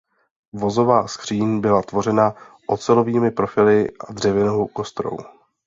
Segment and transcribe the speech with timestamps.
[0.53, 2.33] Vozová skříň byla tvořená
[2.67, 5.17] ocelovými profily a dřevěnou kostrou.